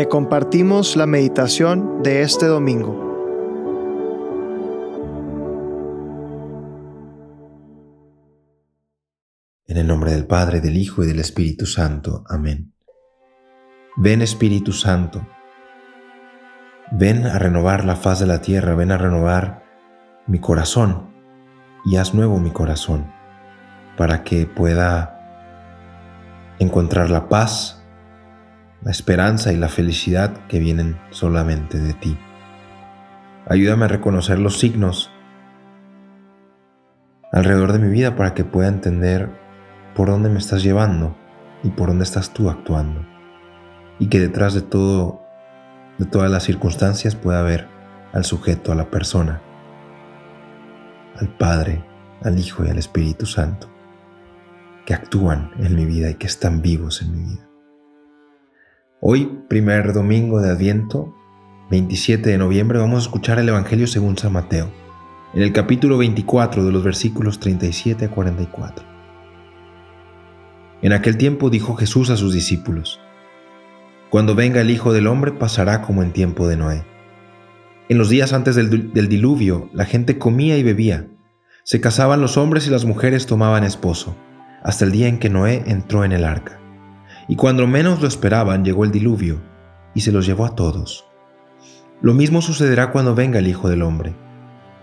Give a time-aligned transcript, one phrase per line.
[0.00, 2.94] Te compartimos la meditación de este domingo.
[9.66, 12.24] En el nombre del Padre, del Hijo y del Espíritu Santo.
[12.30, 12.72] Amén.
[13.98, 15.28] Ven Espíritu Santo,
[16.92, 19.64] ven a renovar la faz de la tierra, ven a renovar
[20.26, 21.10] mi corazón
[21.84, 23.12] y haz nuevo mi corazón
[23.98, 25.20] para que pueda
[26.58, 27.79] encontrar la paz,
[28.82, 32.16] la esperanza y la felicidad que vienen solamente de ti.
[33.46, 35.10] Ayúdame a reconocer los signos
[37.32, 39.30] alrededor de mi vida para que pueda entender
[39.94, 41.16] por dónde me estás llevando
[41.62, 43.04] y por dónde estás tú actuando.
[43.98, 45.20] Y que detrás de todo,
[45.98, 47.68] de todas las circunstancias pueda ver
[48.12, 49.42] al sujeto, a la persona,
[51.18, 51.84] al Padre,
[52.22, 53.68] al Hijo y al Espíritu Santo
[54.86, 57.49] que actúan en mi vida y que están vivos en mi vida.
[59.02, 61.14] Hoy, primer domingo de Adviento,
[61.70, 64.70] 27 de noviembre, vamos a escuchar el Evangelio según San Mateo,
[65.32, 68.84] en el capítulo 24 de los versículos 37 a 44.
[70.82, 73.00] En aquel tiempo dijo Jesús a sus discípulos,
[74.10, 76.84] Cuando venga el Hijo del Hombre pasará como en tiempo de Noé.
[77.88, 81.06] En los días antes del, del diluvio, la gente comía y bebía,
[81.64, 84.14] se casaban los hombres y las mujeres tomaban esposo
[84.62, 86.59] hasta el día en que Noé entró en el arca.
[87.30, 89.40] Y cuando menos lo esperaban llegó el diluvio,
[89.94, 91.06] y se los llevó a todos.
[92.02, 94.16] Lo mismo sucederá cuando venga el Hijo del Hombre.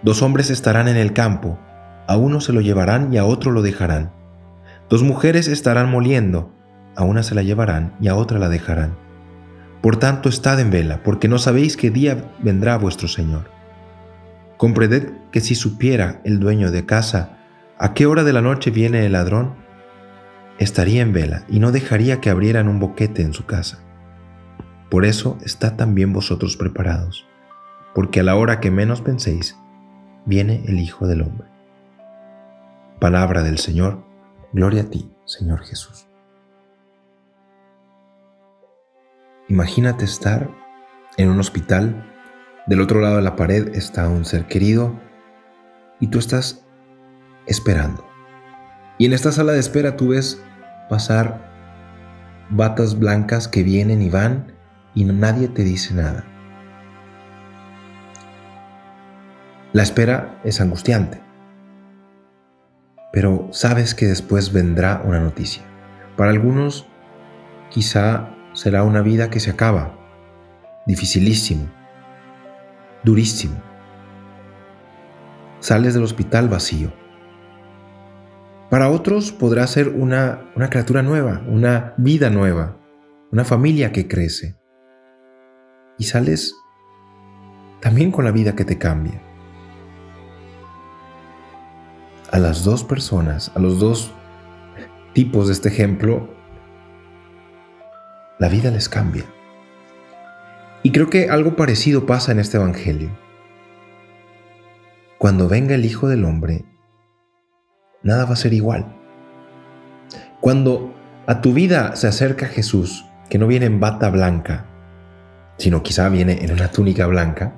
[0.01, 1.59] Dos hombres estarán en el campo,
[2.07, 4.13] a uno se lo llevarán y a otro lo dejarán.
[4.89, 6.53] Dos mujeres estarán moliendo,
[6.95, 8.95] a una se la llevarán y a otra la dejarán.
[9.81, 13.51] Por tanto, estad en vela, porque no sabéis qué día vendrá vuestro Señor.
[14.55, 17.39] Comprended que si supiera el dueño de casa
[17.77, 19.66] a qué hora de la noche viene el ladrón,
[20.59, 23.79] estaría en vela y no dejaría que abrieran un boquete en su casa.
[24.89, 27.25] Por eso está también vosotros preparados,
[27.93, 29.57] porque a la hora que menos penséis,
[30.25, 31.47] viene el Hijo del Hombre.
[32.99, 34.03] Palabra del Señor,
[34.53, 36.07] gloria a ti, Señor Jesús.
[39.49, 40.49] Imagínate estar
[41.17, 42.05] en un hospital,
[42.67, 44.93] del otro lado de la pared está un ser querido
[45.99, 46.65] y tú estás
[47.45, 48.06] esperando.
[48.97, 50.41] Y en esta sala de espera tú ves
[50.89, 51.39] pasar
[52.49, 54.53] batas blancas que vienen y van
[54.95, 56.25] y nadie te dice nada.
[59.73, 61.21] La espera es angustiante,
[63.13, 65.61] pero sabes que después vendrá una noticia.
[66.15, 66.87] Para algunos
[67.69, 69.93] quizá será una vida que se acaba,
[70.87, 71.67] dificilísimo,
[73.03, 73.61] durísimo.
[75.59, 76.91] Sales del hospital vacío
[78.69, 82.77] para otros podrá ser una, una criatura nueva, una vida nueva,
[83.31, 84.57] una familia que crece.
[85.97, 86.55] Y sales
[87.79, 89.21] también con la vida que te cambia.
[92.31, 94.11] A las dos personas, a los dos
[95.13, 96.29] tipos de este ejemplo,
[98.39, 99.23] la vida les cambia.
[100.83, 103.09] Y creo que algo parecido pasa en este Evangelio.
[105.17, 106.65] Cuando venga el Hijo del Hombre,
[108.03, 108.85] nada va a ser igual.
[110.39, 110.93] Cuando
[111.25, 114.65] a tu vida se acerca Jesús, que no viene en bata blanca,
[115.57, 117.53] sino quizá viene en una túnica blanca,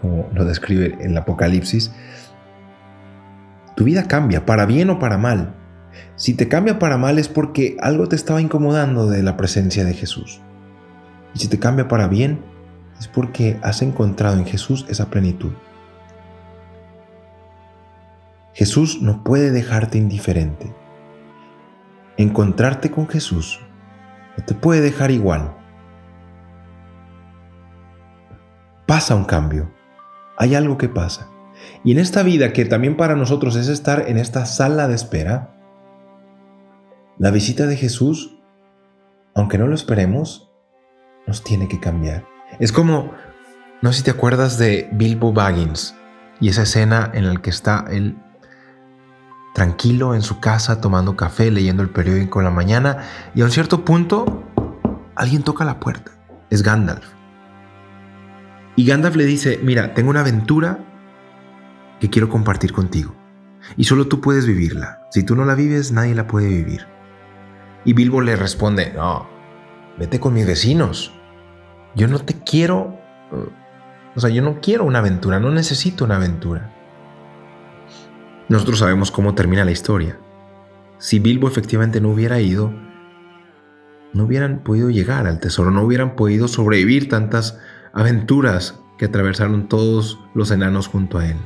[0.00, 1.90] como lo describe el Apocalipsis,
[3.74, 5.54] tu vida cambia, para bien o para mal.
[6.16, 9.94] Si te cambia para mal es porque algo te estaba incomodando de la presencia de
[9.94, 10.40] Jesús.
[11.34, 12.40] Y si te cambia para bien
[12.98, 15.52] es porque has encontrado en Jesús esa plenitud.
[18.54, 20.74] Jesús no puede dejarte indiferente.
[22.16, 23.60] Encontrarte con Jesús
[24.36, 25.54] no te puede dejar igual.
[28.86, 29.70] Pasa un cambio.
[30.36, 31.28] Hay algo que pasa.
[31.84, 35.54] Y en esta vida que también para nosotros es estar en esta sala de espera,
[37.18, 38.38] la visita de Jesús,
[39.34, 40.50] aunque no lo esperemos,
[41.26, 42.26] nos tiene que cambiar.
[42.60, 43.12] Es como,
[43.82, 45.94] no sé si te acuerdas de Bilbo Baggins
[46.40, 48.16] y esa escena en la que está él
[49.58, 52.98] tranquilo en su casa tomando café, leyendo el periódico en la mañana
[53.34, 54.44] y a un cierto punto
[55.16, 56.12] alguien toca la puerta.
[56.48, 57.04] Es Gandalf.
[58.76, 60.78] Y Gandalf le dice, mira, tengo una aventura
[61.98, 63.16] que quiero compartir contigo.
[63.76, 65.00] Y solo tú puedes vivirla.
[65.10, 66.86] Si tú no la vives, nadie la puede vivir.
[67.84, 69.26] Y Bilbo le responde, no,
[69.98, 71.12] vete con mis vecinos.
[71.96, 72.96] Yo no te quiero...
[73.32, 73.50] Uh,
[74.14, 76.77] o sea, yo no quiero una aventura, no necesito una aventura.
[78.48, 80.18] Nosotros sabemos cómo termina la historia.
[80.98, 82.72] Si Bilbo efectivamente no hubiera ido,
[84.14, 87.58] no hubieran podido llegar al tesoro, no hubieran podido sobrevivir tantas
[87.92, 91.36] aventuras que atravesaron todos los enanos junto a él.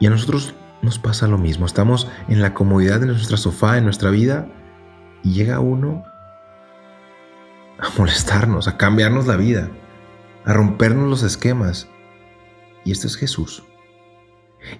[0.00, 3.84] Y a nosotros nos pasa lo mismo, estamos en la comodidad de nuestra sofá, en
[3.84, 4.48] nuestra vida,
[5.22, 6.02] y llega uno
[7.78, 9.70] a molestarnos, a cambiarnos la vida,
[10.44, 11.88] a rompernos los esquemas.
[12.84, 13.62] Y este es Jesús.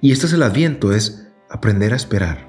[0.00, 2.46] Y este es el adviento, es aprender a esperar.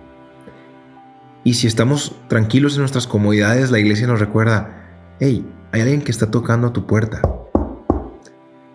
[1.43, 6.11] Y si estamos tranquilos en nuestras comodidades, la iglesia nos recuerda, hey, hay alguien que
[6.11, 7.21] está tocando a tu puerta.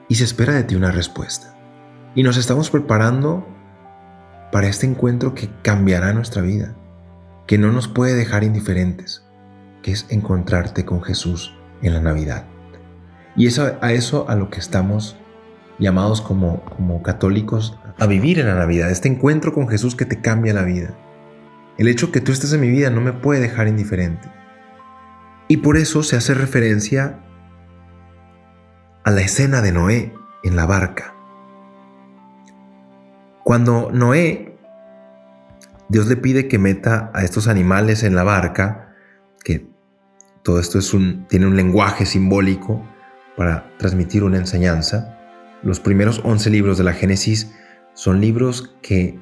[0.08, 1.56] Y se espera de ti una respuesta.
[2.14, 3.46] Y nos estamos preparando
[4.52, 6.75] para este encuentro que cambiará nuestra vida,
[7.46, 9.25] que no nos puede dejar indiferentes,
[9.82, 12.44] que es encontrarte con Jesús en la Navidad.
[13.37, 15.16] Y eso, a eso a lo que estamos
[15.78, 20.21] llamados como, como católicos a vivir en la Navidad, este encuentro con Jesús que te
[20.21, 20.97] cambia la vida.
[21.79, 24.29] El hecho que tú estés en mi vida no me puede dejar indiferente.
[25.49, 27.21] Y por eso se hace referencia
[29.05, 31.15] a la escena de Noé en la barca.
[33.43, 34.59] Cuando Noé,
[35.89, 38.94] Dios le pide que meta a estos animales en la barca,
[39.43, 39.67] que
[40.43, 42.85] todo esto es un, tiene un lenguaje simbólico
[43.37, 45.19] para transmitir una enseñanza,
[45.62, 47.55] los primeros 11 libros de la Génesis
[47.99, 49.19] son libros que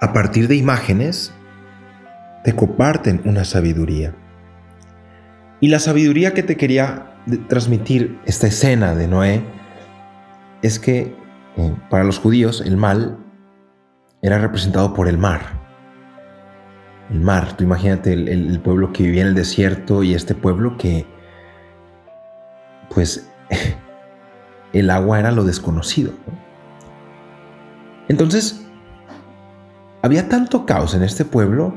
[0.00, 1.32] a partir de imágenes,
[2.42, 4.16] te comparten una sabiduría.
[5.60, 7.14] Y la sabiduría que te quería
[7.48, 9.44] transmitir esta escena de Noé
[10.62, 11.14] es que
[11.56, 13.16] eh, para los judíos el mal
[14.22, 15.42] era representado por el mar.
[17.10, 21.06] El mar, tú imagínate el, pueblo que vivía en el desierto y este pueblo que,
[22.92, 23.30] pues,
[24.72, 26.12] el agua era lo desconocido.
[28.08, 28.66] Entonces,
[30.02, 31.74] había tanto caos en este pueblo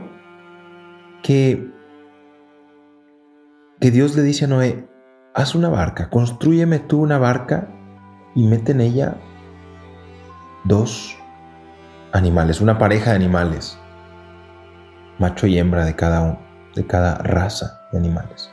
[1.23, 1.71] que,
[3.79, 4.87] que Dios le dice a Noé,
[5.33, 7.69] haz una barca, construyeme tú una barca
[8.35, 9.17] y mete en ella
[10.65, 11.17] dos
[12.11, 13.77] animales, una pareja de animales,
[15.17, 16.39] macho y hembra de cada,
[16.75, 18.51] de cada raza de animales.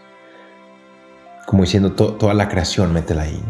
[1.46, 3.40] Como diciendo, toda la creación, métela ahí.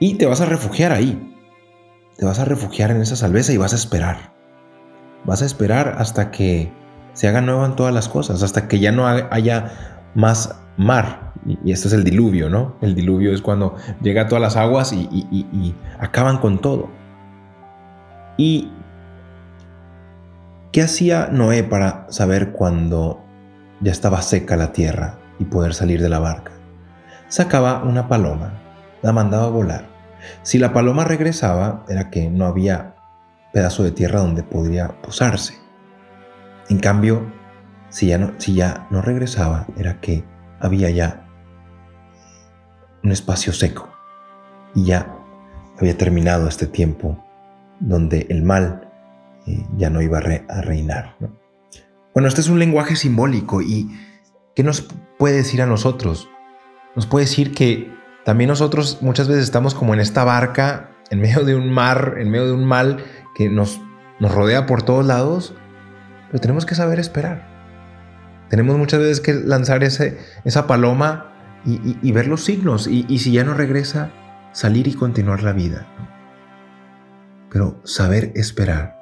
[0.00, 1.37] Y te vas a refugiar ahí.
[2.18, 4.32] Te vas a refugiar en esa salveza y vas a esperar.
[5.24, 6.72] Vas a esperar hasta que
[7.12, 11.32] se hagan nuevas todas las cosas, hasta que ya no haya más mar.
[11.64, 12.74] Y esto es el diluvio, ¿no?
[12.80, 16.90] El diluvio es cuando llega todas las aguas y, y acaban con todo.
[18.36, 18.72] ¿Y
[20.72, 23.24] qué hacía Noé para saber cuando
[23.80, 26.50] ya estaba seca la tierra y poder salir de la barca?
[27.28, 28.54] Sacaba una paloma,
[29.02, 29.97] la mandaba a volar.
[30.42, 32.94] Si la paloma regresaba, era que no había
[33.52, 35.54] pedazo de tierra donde podría posarse.
[36.68, 37.32] En cambio,
[37.88, 40.24] si ya no, si ya no regresaba, era que
[40.60, 41.26] había ya
[43.02, 43.88] un espacio seco
[44.74, 45.14] y ya
[45.78, 47.24] había terminado este tiempo
[47.80, 48.90] donde el mal
[49.46, 51.16] eh, ya no iba a, reinar.
[52.12, 53.88] Bueno, este es un lenguaje simbólico y
[54.54, 54.88] ¿qué nos
[55.18, 56.28] puede decir a nosotros?
[56.96, 57.92] Nos puede decir que
[58.24, 62.30] también nosotros muchas veces estamos como en esta barca, en medio de un mar, en
[62.30, 63.04] medio de un mal
[63.34, 63.80] que nos,
[64.20, 65.54] nos rodea por todos lados,
[66.28, 67.46] pero tenemos que saber esperar.
[68.50, 71.32] Tenemos muchas veces que lanzar ese, esa paloma
[71.64, 74.10] y, ver los signos y, si ya no regresa,
[74.52, 75.86] salir y continuar la vida.
[77.50, 78.96] Pero saber esperar.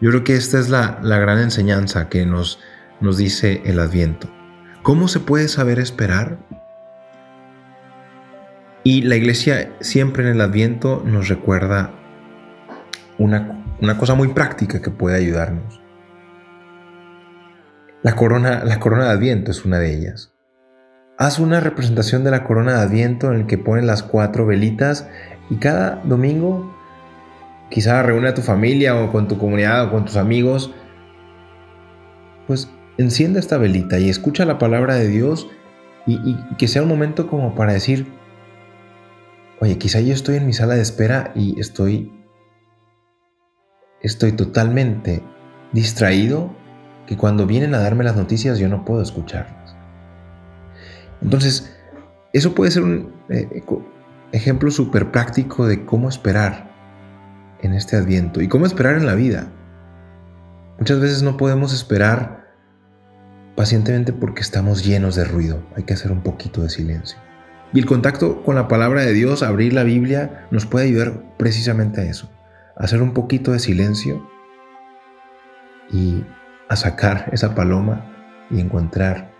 [0.00, 2.58] Yo creo que esta es la, la gran enseñanza que nos,
[3.00, 4.30] nos dice el adviento.
[4.82, 6.38] ¿Cómo se puede saber esperar?
[8.86, 11.90] Y la iglesia siempre en el adviento nos recuerda
[13.18, 13.64] una,
[13.98, 15.80] cosa muy práctica que puede ayudarnos.
[18.02, 20.34] La corona, la corona de Adviento es una de ellas.
[21.16, 25.08] Haz una representación de la corona de Adviento en el que ponen las cuatro velitas
[25.48, 26.76] y cada domingo
[27.70, 30.74] quizá reúne a tu familia o con tu comunidad o con tus amigos.
[32.46, 35.48] Pues enciende esta velita y escucha la palabra de Dios
[36.06, 38.06] y que sea un momento como para decir,
[39.60, 42.12] oye, quizá yo estoy en mi sala de espera y estoy
[44.00, 45.22] estoy totalmente
[45.72, 46.54] distraído
[47.06, 49.74] que cuando vienen a darme las noticias yo no puedo escucharlas.
[51.22, 51.74] Entonces,
[52.32, 53.62] eso puede ser un eh,
[54.32, 56.70] ejemplo súper práctico de cómo esperar
[57.62, 59.48] en este adviento y cómo esperar en la vida.
[60.78, 62.44] Muchas veces no podemos esperar
[63.56, 65.62] pacientemente porque estamos llenos de ruido.
[65.76, 67.23] Hay que hacer un poquito de silencio.
[67.74, 72.00] Y el contacto con la palabra de Dios, abrir la Biblia, nos puede ayudar precisamente
[72.00, 72.30] a eso
[72.76, 74.28] hacer un poquito de silencio
[75.92, 76.24] y
[76.68, 78.04] a sacar esa paloma
[78.50, 79.32] y encontrar,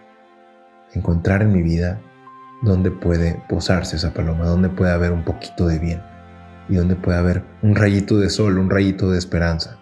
[0.93, 2.01] encontrar en mi vida
[2.63, 6.03] dónde puede posarse esa paloma, dónde puede haber un poquito de bien
[6.69, 9.79] y dónde puede haber un rayito de sol, un rayito de esperanza.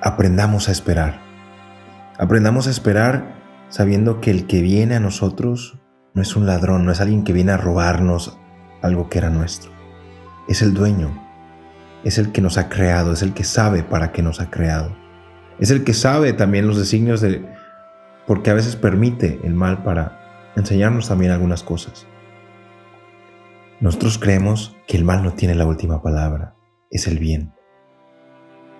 [0.00, 1.20] Aprendamos a esperar.
[2.18, 3.34] Aprendamos a esperar
[3.68, 5.80] sabiendo que el que viene a nosotros
[6.14, 8.38] no es un ladrón, no es alguien que viene a robarnos
[8.82, 9.72] algo que era nuestro.
[10.48, 11.10] Es el dueño,
[12.04, 14.96] es el que nos ha creado, es el que sabe para qué nos ha creado.
[15.58, 17.44] Es el que sabe también los designios de...
[18.26, 22.06] porque a veces permite el mal para enseñarnos también algunas cosas.
[23.80, 26.54] Nosotros creemos que el mal no tiene la última palabra,
[26.90, 27.52] es el bien.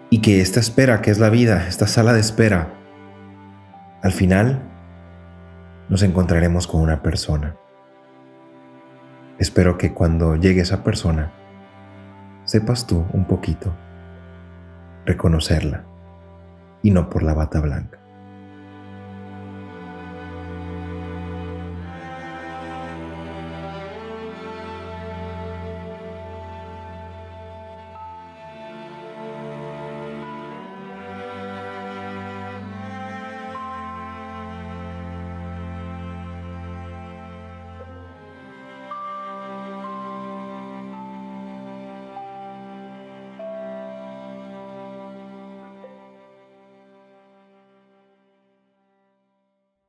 [0.09, 2.75] Y que esta espera, que es la vida, esta sala de espera,
[4.03, 4.74] al final
[5.89, 7.57] nos encontraremos con una persona.
[9.39, 11.33] Espero que cuando llegue esa persona,
[12.45, 13.75] sepas tú un poquito
[15.05, 15.85] reconocerla
[16.83, 18.04] y no por la bata blanca.